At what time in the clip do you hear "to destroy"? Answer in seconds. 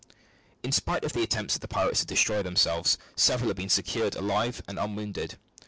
1.99-2.41